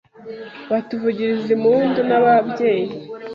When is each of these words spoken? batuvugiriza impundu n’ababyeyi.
batuvugiriza 0.71 1.47
impundu 1.57 1.99
n’ababyeyi. 2.09 2.89